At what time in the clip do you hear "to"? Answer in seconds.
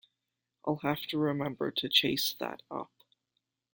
1.09-1.19, 1.69-1.87